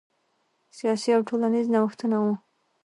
سیاسي 0.77 1.09
او 1.15 1.21
ټولنیز 1.29 1.67
نوښتونه 1.73 2.17
وو. 2.23 2.33